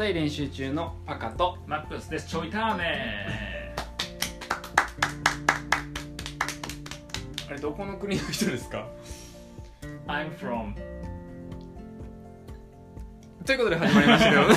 [0.00, 1.58] 才練習中のパカと。
[1.66, 2.26] マックスです。
[2.26, 3.74] ちょいターメ
[7.46, 8.88] あれどこの国の人ですか
[10.06, 10.72] ？I'm from
[13.44, 14.56] ということで始まりましたけどね。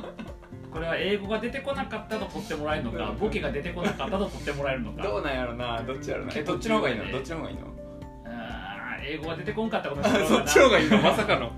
[0.72, 5.02] これは英語が出てこなかったと取ってもらえるのかボケが出てこなかったと取ってもらえるのか。
[5.02, 5.82] どうなんやろな？
[5.82, 6.32] どっちやろな？
[6.34, 7.12] えどっちの方がいいの？
[7.12, 7.66] どっちの方がいいの？
[9.04, 10.96] 英語が出てこんかったこと そっちの方がいいの？
[11.02, 11.52] まさかの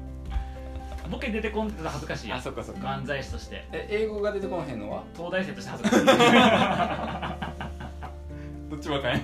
[1.11, 2.87] ボケ出てこんってたら恥ずかしいやあそっかそっか。
[2.89, 3.65] 漫才師として。
[3.73, 5.03] え英語が出てこんへんのは？
[5.15, 6.07] 東大生として恥ずかしい。
[8.71, 9.19] どっちもあかんや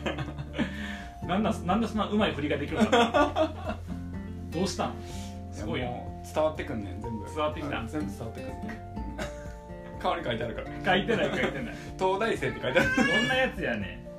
[1.26, 2.90] なんだなんでそんなうまい振りができるの？
[2.90, 3.76] かな
[4.50, 4.94] どうしたん？
[5.52, 7.24] すごいよもう伝わってくんねん全部。
[7.26, 7.78] 伝わってきた。
[7.78, 8.56] うん全部伝わってくんねん
[9.94, 10.66] うん顔に書いてあるから。
[10.96, 11.74] 書いてない書いてない。
[11.98, 12.88] 東大生って書いてある。
[12.96, 14.09] どんなやつやね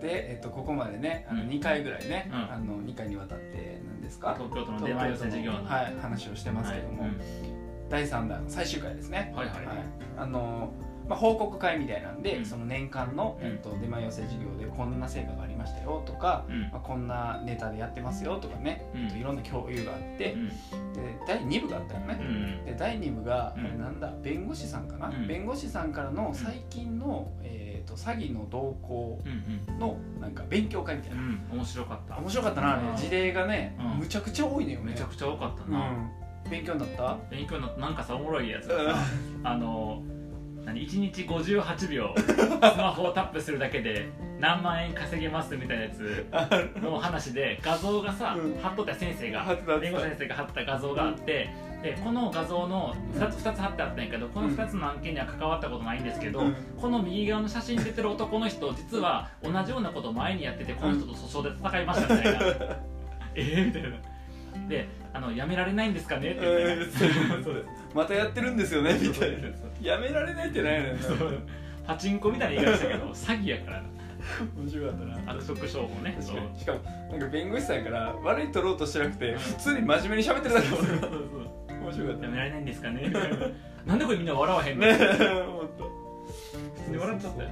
[0.00, 1.48] で、えっと、ここまでねあのうん。
[1.48, 2.34] 2回ぐらいね、うん。
[2.36, 4.34] あの2回にわたって何ですか？
[4.34, 7.12] 東京都の出前寄せ事業のはい、話をしてますけども、はい
[7.90, 9.32] 第3弾最終回ですね。
[9.34, 9.58] はいはい。
[10.16, 10.72] あの
[11.08, 12.46] まあ、報告会みたいなんで、うん。
[12.46, 13.48] その年間の、うん。
[13.48, 16.62] えっと、出前寄せ事業でこんな成果がありましたよとか、うん。
[16.70, 19.00] まあ、こんなネタでやってますよとかね、うん。
[19.06, 20.48] えっといろんな共有があって、うん。
[20.48, 20.54] で
[21.26, 22.59] 第2部があったよね、うん。
[22.59, 23.64] で第2部が、うん。
[23.66, 24.10] あれなんだ？
[24.22, 25.26] 弁護士さんかな、うん。
[25.28, 29.28] 弁護士さんからの最近の、えー、と詐欺の動向う
[29.74, 31.40] んのなんか勉強会みたいな、うん。
[31.58, 32.16] 面白かった。
[32.18, 32.80] 面白かったな。
[32.96, 33.98] 事例がね、うん。
[33.98, 34.92] むちゃくちゃ多いのよね。
[34.92, 36.10] めちゃくちゃ多かったうな、ん、
[36.50, 37.18] 勉強になった？
[37.30, 37.80] 勉強になった。
[37.82, 39.00] なんかさおもろいやつがさ
[39.44, 40.02] あの
[40.64, 46.26] 何？1日58秒 スマホをタップするだけで何万円稼げますみたいなやつ
[46.82, 48.54] の話で画像がさ、うん。
[48.62, 49.44] 貼っとった先生が
[49.80, 51.50] 弁護士先生が貼った画像があって
[51.82, 56.54] でこの画像の2つ ,2 つ貼ってあったんやけどこの2つの案件には関わったことないんですけど、うん。
[56.78, 62.40] この右側の写真に出てる男の人実は同じようなことを前にやっててこの人と訴訟で戦いましたみたいな。
[63.34, 63.88] えーみたいな。
[64.68, 66.32] であのやめられないんですかね？
[66.32, 66.40] って。
[66.40, 67.66] 言って、うんそうです。
[67.94, 68.98] またやってるんですよね？
[69.00, 69.48] みたいな。
[69.80, 71.02] やめられないってないのよな。
[71.02, 71.40] そう。
[71.86, 73.78] パチンコみたいな言い方したけど 詐欺やから。
[73.78, 73.84] な
[74.54, 75.32] 面白かったな。
[75.32, 76.16] 悪徳商法ね。
[76.20, 79.38] しかもなんか弁護士さんやから悪い取ろうとしてなくてうん。
[79.38, 80.78] 普通に真面目に喋ってるだけですよ。
[80.78, 81.20] そうそう
[81.80, 83.08] 面白かったやめられないんですかね。
[83.08, 83.20] な
[83.86, 85.68] なんでこれみんな笑わへんの、 ね普本
[86.84, 87.42] 通に笑っちゃった。
[87.42, 87.50] よ、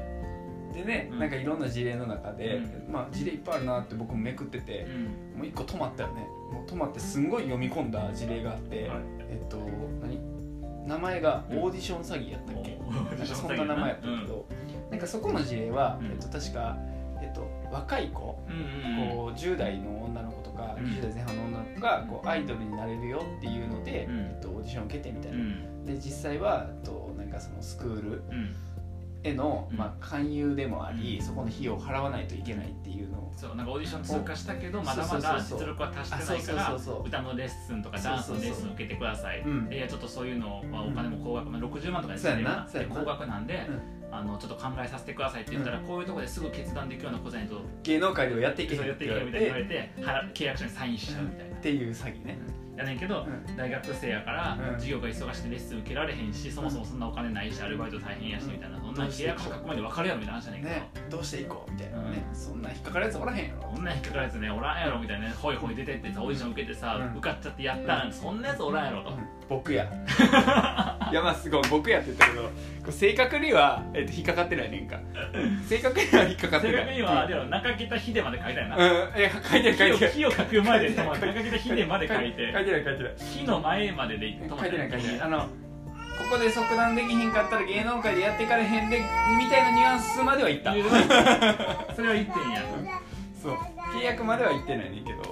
[0.72, 1.18] 当でね、うん。
[1.18, 4.86] なんかいろんな事例の中で、うまあ事例いっぱいあるなって僕もめくってて、
[5.34, 5.38] うん。
[5.38, 6.26] もう一個止まったよね。
[6.52, 8.98] もう止まってすんごい読み込んだ事例があって、はい。
[9.30, 9.58] えっと
[10.02, 10.38] 何？
[10.86, 12.78] 名前がオーディション詐欺やったっけ、
[13.26, 14.46] そんな名前やったけど、
[14.90, 16.06] なんかそこの事例は、うん。
[16.06, 16.97] えっと、確か、えっと、
[17.72, 19.16] 若い子、うんうんうん。
[19.16, 20.84] こう10代の女の子とか、うん。
[20.86, 24.18] 20代前半の女の子がこうアイドルになれるよっていうので、うん。
[24.18, 25.84] えっと、オーディションを受けてみたいな、うん。
[25.84, 28.54] で実際は、えっと、なんかそのスクールうん
[29.22, 29.76] への、うん。
[29.76, 31.24] まあ、勧誘でもあり、うん。
[31.24, 33.32] そこの費用を払わないといけないっていうのを。
[33.36, 42.44] そうなんかオーディション通過したけどおまだまだ実力は達してないかあら歌のレッスンとかダンスのレッスンを受けてください、いやちょっとそういうの、まあ、お金も高額、まあ、60万とかですね。
[42.88, 43.98] 高額なんで、うん。
[44.10, 51.56] あのちょっと考えさせてくださいって言ったら、こういうところですぐ決断できるようなことじゃないと芸能界ではやっていけへんそうやっていけよみたいな言われて払契約書にサインしちゃうみたいな。
[51.56, 52.38] っていう詐欺ね、
[52.78, 53.56] やねんけど、うん。
[53.56, 54.74] 大学生やから、うん。
[54.74, 56.32] 授業が忙しくてレッスン受けられへん。
[56.32, 58.94] しそもそもそんなお金ないしアルバイト大変やしみたいな、そん。
[58.94, 61.72] な契約書書くまで分かるやろみたいな話じゃないけど、ねどうしていこう？
[61.72, 62.34] みたいなね、うん。
[62.34, 63.72] そんな引っかかるやつおらへんやろ。
[63.74, 69.12] そんな引っかかるやつねおらんやろみたいなねほいほい出てってさオーディション受けてさ、うん受かっちゃってやったん、そんなやつおらんやろと、
[69.48, 69.90] 僕や
[71.10, 72.50] いやまあすごい僕やってたけど
[72.92, 74.98] 正確には、えっと引っかかってないねんか。
[75.69, 76.76] 正確には引っかかってない。
[76.76, 82.52] 正確には、うんでも中北秀まで書いたよな、うんえ書いてない書いてない火を書く前で 中北秀まで書いて。
[82.52, 85.20] 書いてない書いてない火の前までで書いてない書いてない。
[85.20, 85.38] ああの
[86.19, 89.00] ここで即断できひんかったら芸能界でやっていかれへんで
[89.38, 90.72] みたいなニュアンスまでは言った。
[91.94, 92.62] それは言ってんや。
[93.40, 93.54] そう。
[93.96, 95.25] 契約までは言ってないねんけどっ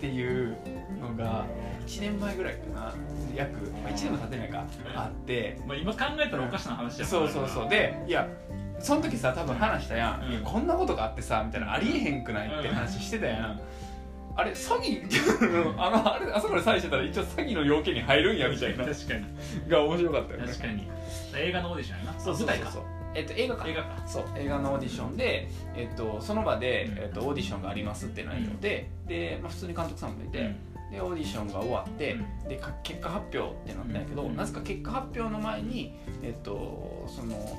[0.00, 0.56] ていう
[1.00, 1.44] のが
[1.86, 2.94] 1年前ぐらいかな
[3.34, 5.58] 約、まあ、1年も経ってないかあって。
[5.66, 7.68] まあ、今考えたらおかしな話やそうそうそう。
[7.68, 8.28] でいや
[8.78, 10.32] その時さ多分話したやん、うん。
[10.32, 13.60] いやこんなことがあってさみたいなありえへんくないって話してたやん、
[14.34, 15.02] あれ詐欺？
[15.78, 18.84] あのあれあそこで詐欺してたら一応詐欺の要件に入るんやみたいな。
[18.84, 19.24] 確かに。
[19.68, 20.46] が面白かったよね。
[20.46, 20.88] 確かに。
[21.36, 22.12] 映画のオーディションやな。
[22.18, 22.70] そうそうそう舞台か。
[22.72, 22.82] そう
[23.14, 23.68] えっと映画か。
[23.68, 24.02] 映画か。
[24.06, 26.98] そう映画のオーディションで、えっと、その場で、うん。
[26.98, 30.54] えっと、オーディションがありますって内容で、で、まあ、普通に監督さんもいて、
[30.92, 32.16] でオーディションが終わって、
[32.46, 37.58] うでか結果発表ってなったんやけど、うんなぜか結果発表の前にえっとその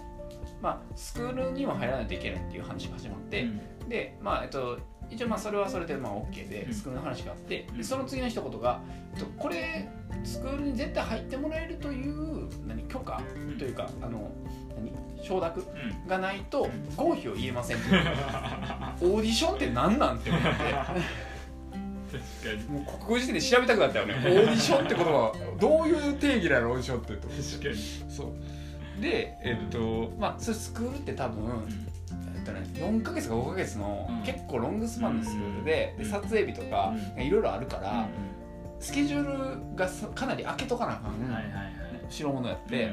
[0.61, 3.47] まあスクールには入らないといけないっていう話が始まって、
[3.89, 4.77] でまあえっと
[5.09, 6.73] 一応まあそれはそれでまあ OK でうん。
[6.73, 7.77] スクールの話があって、うん。
[7.77, 8.81] でその次の一言が、
[9.15, 9.89] えっと、これ
[10.23, 13.21] スクールに絶対入ってもらえるという何許可？
[13.35, 13.57] うん。
[13.57, 14.31] というかあの
[14.75, 14.91] 何
[15.23, 15.59] 承諾？
[15.59, 15.63] う
[16.05, 16.07] ん。
[16.07, 17.79] がないと合否を言えませんっ
[19.01, 20.47] オーディションって何なんって思って
[22.69, 24.15] もう国語辞典で調べたくなったよね。
[24.25, 26.71] オーディションってことはどういう定義なの？
[26.71, 27.13] オーディションって。
[27.15, 27.75] と確かに。
[28.09, 29.01] そう。
[29.01, 31.43] でえっとまあそれスクールって多分、
[32.35, 34.23] えっとね、4ヶ月か5ヶ月のうん。
[34.23, 36.03] 結構ロングスパンのスクールで,、うん。
[36.03, 41.73] で撮影日とかういろいろあるから、うスケジュールがさかなり空けとかなあかん、んはいはいはい。
[42.09, 42.91] 代物やって、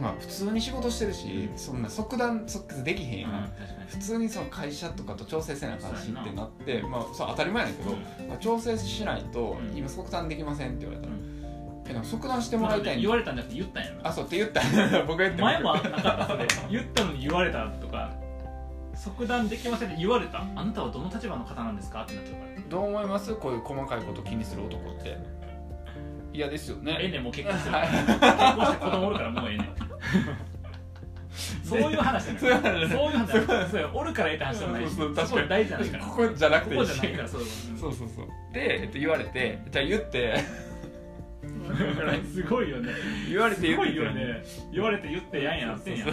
[0.00, 1.58] まあ普通に仕事してるし、うん。
[1.58, 3.48] そんな即断即決できへんやん、うん
[3.92, 7.96] 普通にその会社とかと調整せなあかんしってなってまあそう当たり前やねんけど、に
[8.26, 9.76] まあ調整しないとうん。
[9.76, 11.84] 今即断できませんって言われたら、うん。
[11.88, 14.08] えなんか即断してもらいたいん言われたんじゃなくて言ったんやな。
[14.08, 14.62] あそうって言った。
[15.06, 15.42] 僕が言った。
[15.44, 18.10] 前もなかったそれ言ったのに言われたとか。
[18.94, 20.42] 即断できませんって言われた？
[20.54, 22.04] あなたはどの立場の方なんですか？
[22.04, 22.68] ってなっちゃうから。
[22.70, 23.34] どう思います？
[23.34, 25.18] こういう細かいこと気にする男って
[26.32, 26.96] 嫌ですよね。
[27.00, 27.76] ええねんもう結婚してる。
[27.76, 27.88] はい。
[27.88, 28.06] 結
[28.56, 29.76] 婚して子供おるからもうええねん。
[31.64, 33.30] そういう話じゃないそういう話
[33.70, 34.94] そういうおるからええって話じゃないし。
[34.94, 36.04] そうそうそこ大事な話から。
[36.04, 36.90] ここじゃなくこていいし。
[36.90, 38.26] こじゃないからそうそうそうそう。
[38.52, 40.34] で、えっと、言われてじゃあ言って。
[42.32, 42.92] すごいよね。
[43.28, 44.44] 言われて言っていよね。
[44.72, 46.06] 言われて言ってやんやなってんや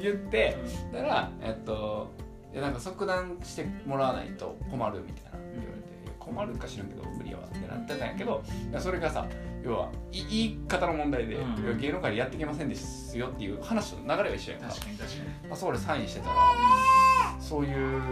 [0.00, 0.56] 言って
[0.92, 2.12] たらえっと
[2.52, 5.38] いやなんか即断してもらわないと困るみたいな。
[5.38, 5.87] 言われて
[6.28, 8.42] 困るか知らんけど無理やわってなってたんやけど
[8.78, 9.26] それがさ
[9.64, 14.68] 要はい言い方の問題で、うん芸能界でやっていけませんですよっていう話と流れは一緒やんか。
[14.68, 15.48] 確かに確かに。
[15.48, 16.34] まあ、そう俺サインしてたら
[17.40, 18.02] そういう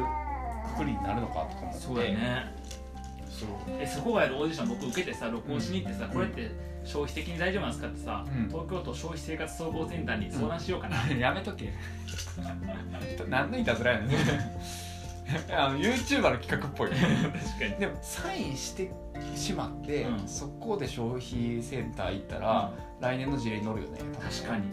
[0.75, 1.81] くくりになるのかとか思って。
[1.81, 2.55] そうやね。
[3.29, 3.49] そう。
[3.81, 6.11] えそこがやるオーディション僕受けてさ録音しに行ってさ、うん。
[6.13, 6.51] これって
[6.85, 8.49] 消費的に大丈夫なんですかってさ、うん。
[8.49, 11.73] 東京都消費生活総合センターに相談しようかな、 やめとけ。
[13.29, 14.09] 何のいたずらやねん
[15.51, 17.09] あの YouTuber の企画っぽい 確か
[17.65, 17.81] に。
[17.81, 18.91] でもサインして
[19.35, 20.29] しまって、うん。
[20.29, 23.99] そこで消費センター行ったら、来年の事例に乗るよね。
[24.21, 24.71] 確かに。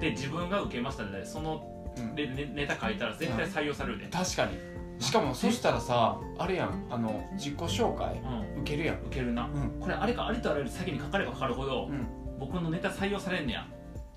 [0.00, 1.66] で自分が受けましたでその
[1.96, 4.56] うん、うんでネネタ書いたら絶対採用されるで、確かに。
[5.00, 6.86] しかもそしたらさあれやん。
[6.90, 8.20] あの自己紹介
[8.54, 8.96] うん、受けるやん。
[9.06, 9.80] 受けるな、うん。
[9.80, 12.06] これあれかありとあらゆる先に書かれば書かるほど、うん。
[12.38, 13.66] 僕のネタ採用されんねや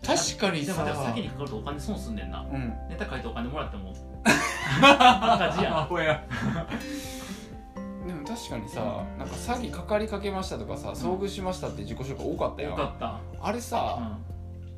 [0.05, 0.83] 確かにさ。
[0.83, 2.41] でもでも先に書かるとお金損すんねんな。
[2.41, 2.73] うん。
[2.89, 3.93] ネタ書いてお金もらっても。
[4.25, 5.89] 赤字やん。
[8.07, 14.17] でも確かにさなんか詐欺かかりかけましたとかさ遭遇しましたって自己紹介多かったよかった、あれうさ、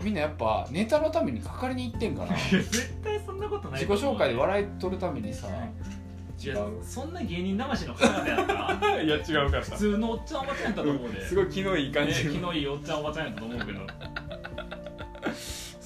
[0.02, 0.04] ん。
[0.04, 2.36] みんなやっぱネタのためにかかりに行ってんかな。
[2.36, 6.04] 絶対そんなことない自己紹介で笑い取るためにさい。
[6.48, 13.80] やそんな芸人魂の方々やったら いや違うから普通のおっちゃんおばちゃんやったと思うで、すごい気のいい感じね気のいいおっちゃんおばちゃんやったと思うけど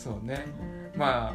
[0.07, 0.45] そうね。
[0.95, 1.33] まあ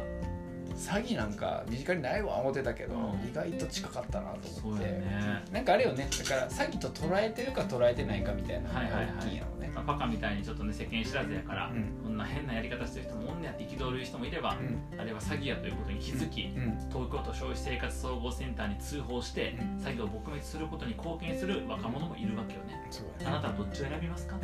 [0.75, 3.29] 詐欺なんか身近にないわ思ってたけど、うん。
[3.29, 5.43] 意外と近かったなと思って、ね。
[5.51, 6.07] なんかあれよね。
[6.17, 9.13] だから詐欺と捉えてるか捉えてないかみたいなのがはいはいはい。
[9.19, 12.03] 大きいんやろうね、まあバカみたいにちょっとね世間知らずやから、うん。
[12.03, 14.99] こんな変なやり方してる人もおんねやって憤る人もいれば、うん。
[14.99, 16.75] あれは詐欺やということに気づき、うん。
[16.89, 19.77] 東京都消費生活総合センターに通報して、うん。
[19.77, 22.83] 詐欺を撲滅することに貢献する若者もいるわけよね。
[22.89, 24.37] そうあなたはどっちを選びますか？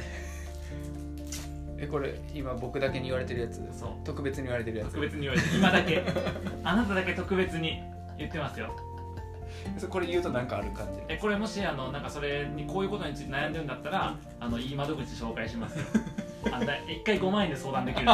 [1.82, 3.62] えこれ今僕だけに言われてるやつ？
[3.72, 3.90] そう。
[4.04, 4.90] 特別に言われてるやつ？
[4.90, 6.04] 特別に言われて今だけ。
[6.64, 7.82] あなただけ特別に
[8.18, 8.76] 言ってますよ。
[9.78, 11.00] そこれ言うとなんかある感じ？
[11.08, 15.86] えこれもしあのなんかそれにこういうことについて悩んでるんだったら、あのいい窓口紹介しますよ。
[16.52, 18.12] あだ1回5万円で相談できるんで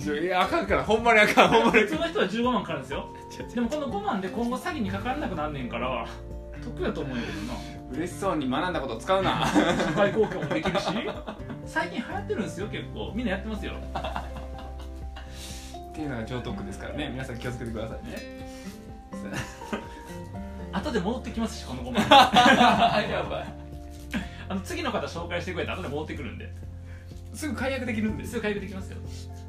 [0.00, 0.16] すよ。
[0.22, 1.80] いやあかんからほんまにあかんほんまに。
[1.82, 3.08] 普通の人は15万かかるんですよ。
[3.54, 6.06] でもこの5万で今後詐欺にかからなくなんねんから
[6.64, 7.54] 得やと思うんやけどな。
[7.92, 9.46] 嬉しそうに学んだこと使うな。
[9.46, 10.86] 社会貢献もできるし。
[11.66, 13.12] 最近流行ってるんですよ結構。
[13.14, 13.72] みんなやってますよ。
[15.90, 17.10] っていうのが上徳ですからね。
[17.12, 18.44] 皆さん気をつけてくださいね。
[20.72, 22.02] 後で戻ってきますしこの5万
[23.08, 23.54] やばい。
[24.48, 26.52] あの次の方紹介してくれて後で戻ってくるんで。
[27.32, 28.24] すぐ解約できるんで。
[28.24, 28.98] すすぐ回復できますよ。
[28.98, 29.43] あ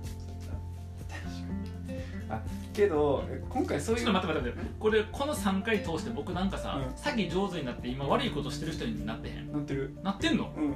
[2.74, 4.80] けど今回そういうちょっと待って待って待って。
[4.80, 6.86] これこの3回通して僕なんかさ、うん。
[6.96, 9.96] 詐欺上手になって今悪いことしてる人になってへん乗ってる。
[10.04, 10.51] なってんの？
[10.56, 10.75] うん。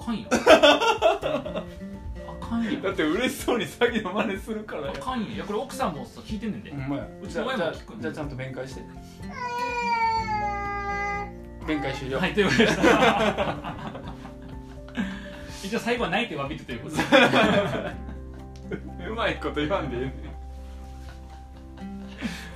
[0.00, 1.64] あかんよ あ
[2.40, 7.06] かんよだって嬉しそうに詐欺の真似するからあかんよいやこれ奥さんもさ聞いてんねんで、ほんまや。
[7.22, 8.82] うちの親もじゃあ聞くんじゃあちゃんと弁解して。
[11.66, 12.66] 弁解終了、はいということで。
[12.68, 12.84] し た
[15.62, 17.02] 一応最後はないって詫びてということで。
[19.10, 20.12] うまいこと言わんでええねん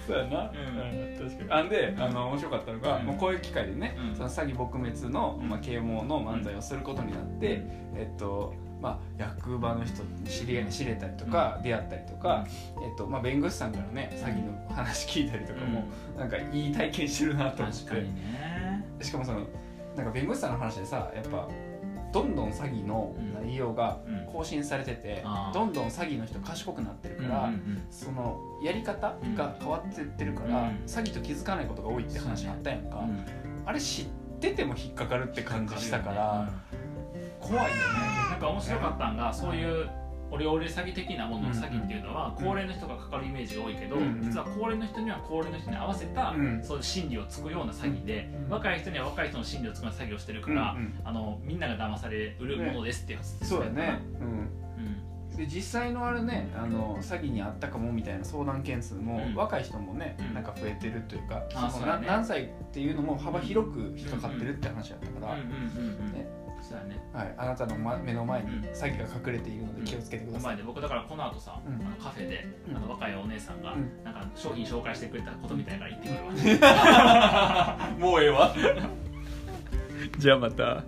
[0.06, 1.28] そうやな、うん。
[1.28, 1.50] 確かに。
[1.50, 3.06] あんであの面白かったのが、うん。
[3.06, 4.16] もうこういう機会でね、うん。
[4.16, 7.62] その詐欺撲滅の、まあ、啓蒙の漫才をすることになって、
[7.94, 12.46] えっとまあ、役場の人に知り合いに知れたりとか、出会ったりとか、
[12.82, 15.84] えっとまあ、弁護士さんからね詐欺の話聞いたりとかも、
[16.18, 17.84] なんかいい体験してるなと思って。
[17.84, 18.84] 確かにね。
[19.00, 19.40] しかもその
[19.96, 21.48] なんか弁護士さんの話でさやっぱ
[22.14, 24.24] どんどん詐欺の内容がうん。
[24.32, 27.50] 更新されてて、どんどん詐欺の人賢くなってるから、
[27.90, 33.24] そのやり方が変わってってるから、うん詐欺と気づかないことが多いって話あったやんか、うん。
[33.66, 34.06] あれ知っ
[34.40, 36.50] てても引っかかるって感じしたから、
[37.40, 37.74] 怖いよね。
[38.30, 39.88] なんか面白かったんがそういう
[40.30, 54.30] オレオレ詐欺的なものの詐欺っていうのは高齢の人がかかるイメージが多いけど、うん実は高齢の人には高齢の人に合わせた、うんそういう心理をつくような詐欺で、うん若い人には若い人の心理をつくような詐欺をしてるから、あのみんなが騙されうるものですってやつそうだね、うん、う
[55.34, 55.36] ん。
[55.36, 59.34] で実際のあれねあの詐欺にあったかもみたいな相談件数も、うん。
[59.34, 60.34] 若い人もね、うん。
[60.34, 66.12] なんか増えてるというかその何歳っていうのも幅広く人買ってるって話だったから、うんうんうんうん。
[66.12, 66.98] ねそうだね。
[67.12, 68.64] はい、あなたの、ま、目の前にうん。
[68.72, 71.74] 詐欺が隠れているので気をつけてください、前で僕だからこの後さ、うん。
[71.86, 72.76] あのカフェで、うん。
[72.76, 74.02] あの若いお姉さんが、うん。
[74.02, 78.54] なんか商品紹介してくれたことみたいから言ってくるわもうええわ。
[80.18, 80.84] じゃあまた